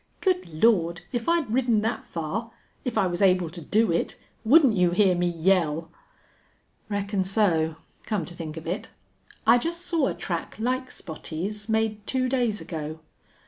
[0.19, 1.01] Good Lord!
[1.11, 2.49] if I'd ridden that far
[2.83, 5.91] if I was able to do it wouldn't you hear me yell?"
[6.89, 8.89] "Reckon so, come to think of it.
[9.45, 13.01] I just saw a track like Spottie's, made two days ago."